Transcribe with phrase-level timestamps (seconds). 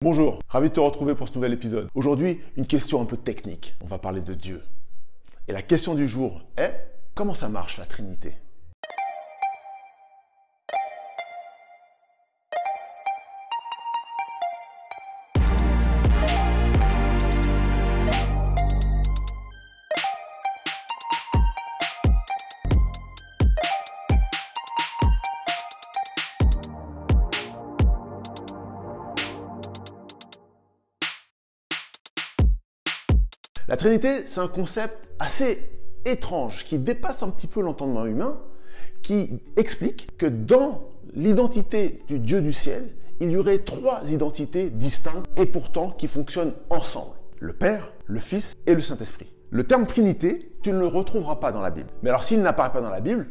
[0.00, 1.88] Bonjour, ravi de te retrouver pour ce nouvel épisode.
[1.92, 3.74] Aujourd'hui, une question un peu technique.
[3.82, 4.62] On va parler de Dieu.
[5.48, 6.72] Et la question du jour est,
[7.16, 8.36] comment ça marche la Trinité?
[33.68, 35.58] La Trinité, c'est un concept assez
[36.06, 38.38] étrange qui dépasse un petit peu l'entendement humain,
[39.02, 42.88] qui explique que dans l'identité du Dieu du ciel,
[43.20, 47.16] il y aurait trois identités distinctes et pourtant qui fonctionnent ensemble.
[47.40, 49.30] Le Père, le Fils et le Saint-Esprit.
[49.50, 51.90] Le terme Trinité, tu ne le retrouveras pas dans la Bible.
[52.02, 53.26] Mais alors s'il n'apparaît pas dans la Bible,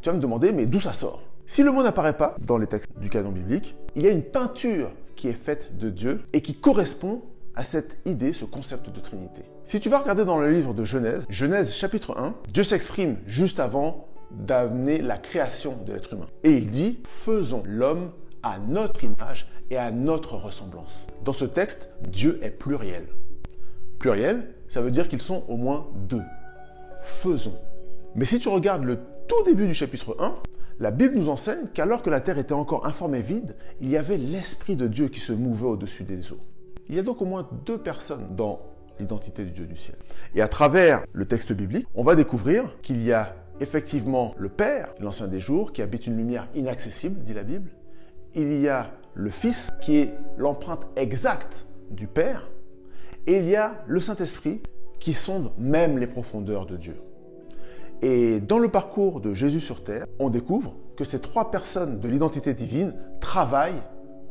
[0.00, 1.22] tu vas me demander, mais d'où ça sort?
[1.44, 4.22] Si le mot n'apparaît pas dans les textes du canon biblique, il y a une
[4.22, 7.20] peinture qui est faite de Dieu et qui correspond
[7.56, 9.42] à cette idée, ce concept de Trinité.
[9.64, 13.60] Si tu vas regarder dans le livre de Genèse, Genèse chapitre 1, Dieu s'exprime juste
[13.60, 16.26] avant d'amener la création de l'être humain.
[16.42, 18.10] Et il dit, faisons l'homme
[18.42, 21.06] à notre image et à notre ressemblance.
[21.24, 23.06] Dans ce texte, Dieu est pluriel.
[23.98, 26.22] Pluriel, ça veut dire qu'ils sont au moins deux.
[27.02, 27.56] Faisons.
[28.16, 28.98] Mais si tu regardes le
[29.28, 30.34] tout début du chapitre 1,
[30.80, 34.18] la Bible nous enseigne qu'alors que la terre était encore informée vide, il y avait
[34.18, 36.40] l'Esprit de Dieu qui se mouvait au-dessus des eaux.
[36.88, 38.60] Il y a donc au moins deux personnes dans
[38.98, 39.96] l'identité du Dieu du ciel.
[40.34, 44.88] Et à travers le texte biblique, on va découvrir qu'il y a effectivement le Père,
[45.00, 47.70] l'ancien des jours, qui habite une lumière inaccessible, dit la Bible.
[48.34, 52.50] Il y a le Fils, qui est l'empreinte exacte du Père.
[53.26, 54.60] Et il y a le Saint-Esprit,
[54.98, 56.96] qui sonde même les profondeurs de Dieu.
[58.02, 62.08] Et dans le parcours de Jésus sur terre, on découvre que ces trois personnes de
[62.08, 63.82] l'identité divine travaillent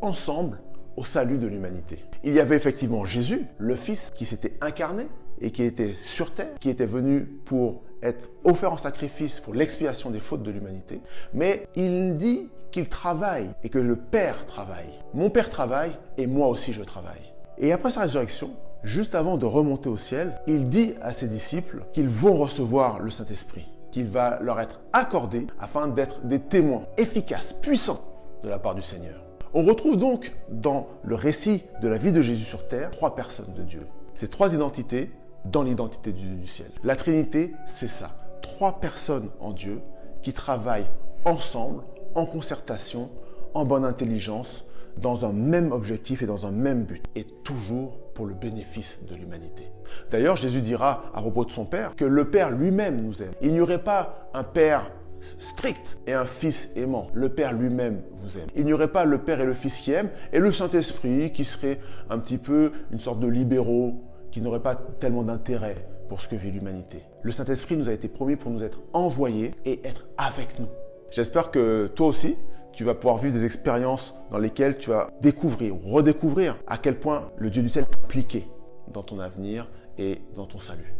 [0.00, 0.58] ensemble
[0.96, 2.04] au salut de l'humanité.
[2.24, 5.06] Il y avait effectivement Jésus, le Fils, qui s'était incarné
[5.40, 10.10] et qui était sur terre, qui était venu pour être offert en sacrifice pour l'expiation
[10.10, 11.00] des fautes de l'humanité.
[11.34, 14.98] Mais il dit qu'il travaille et que le Père travaille.
[15.14, 17.32] Mon Père travaille et moi aussi je travaille.
[17.58, 18.50] Et après sa résurrection,
[18.82, 23.10] juste avant de remonter au ciel, il dit à ses disciples qu'ils vont recevoir le
[23.10, 28.00] Saint-Esprit, qu'il va leur être accordé afin d'être des témoins efficaces, puissants
[28.42, 29.22] de la part du Seigneur.
[29.54, 33.52] On retrouve donc dans le récit de la vie de Jésus sur terre trois personnes
[33.54, 33.86] de Dieu.
[34.14, 35.10] Ces trois identités
[35.44, 36.70] dans l'identité du, du ciel.
[36.84, 38.12] La Trinité, c'est ça.
[38.40, 39.82] Trois personnes en Dieu
[40.22, 40.86] qui travaillent
[41.26, 41.82] ensemble,
[42.14, 43.10] en concertation,
[43.52, 44.64] en bonne intelligence,
[44.96, 49.14] dans un même objectif et dans un même but, et toujours pour le bénéfice de
[49.14, 49.64] l'humanité.
[50.10, 53.32] D'ailleurs, Jésus dira à propos de son Père que le Père lui-même nous aime.
[53.42, 54.90] Il n'y aurait pas un Père
[55.38, 57.08] strict et un fils aimant.
[57.14, 58.48] Le Père lui-même vous aime.
[58.56, 61.44] Il n'y aurait pas le Père et le Fils qui aiment et le Saint-Esprit qui
[61.44, 65.76] serait un petit peu une sorte de libéraux qui n'aurait pas tellement d'intérêt
[66.08, 67.02] pour ce que vit l'humanité.
[67.22, 70.68] Le Saint-Esprit nous a été promis pour nous être envoyé et être avec nous.
[71.10, 72.36] J'espère que toi aussi,
[72.72, 77.30] tu vas pouvoir vivre des expériences dans lesquelles tu vas découvrir, redécouvrir à quel point
[77.36, 78.48] le Dieu du ciel est impliqué
[78.92, 79.68] dans ton avenir
[79.98, 80.94] et dans ton salut.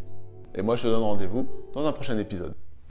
[0.54, 2.54] Et moi, je te donne rendez-vous dans un prochain épisode.